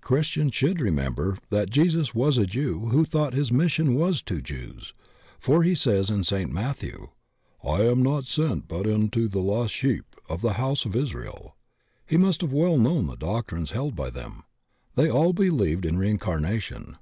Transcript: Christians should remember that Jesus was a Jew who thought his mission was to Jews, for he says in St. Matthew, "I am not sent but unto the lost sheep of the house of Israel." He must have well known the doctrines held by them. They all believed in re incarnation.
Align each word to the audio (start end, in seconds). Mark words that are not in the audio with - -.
Christians 0.00 0.54
should 0.54 0.80
remember 0.80 1.36
that 1.50 1.68
Jesus 1.68 2.14
was 2.14 2.38
a 2.38 2.46
Jew 2.46 2.88
who 2.88 3.04
thought 3.04 3.34
his 3.34 3.52
mission 3.52 3.94
was 3.94 4.22
to 4.22 4.40
Jews, 4.40 4.94
for 5.38 5.64
he 5.64 5.74
says 5.74 6.08
in 6.08 6.24
St. 6.24 6.50
Matthew, 6.50 7.10
"I 7.62 7.82
am 7.82 8.02
not 8.02 8.24
sent 8.24 8.68
but 8.68 8.86
unto 8.86 9.28
the 9.28 9.40
lost 9.42 9.74
sheep 9.74 10.16
of 10.30 10.40
the 10.40 10.54
house 10.54 10.86
of 10.86 10.96
Israel." 10.96 11.56
He 12.06 12.16
must 12.16 12.40
have 12.40 12.54
well 12.54 12.78
known 12.78 13.06
the 13.06 13.16
doctrines 13.16 13.72
held 13.72 13.94
by 13.94 14.08
them. 14.08 14.44
They 14.94 15.10
all 15.10 15.34
believed 15.34 15.84
in 15.84 15.98
re 15.98 16.08
incarnation. 16.08 16.96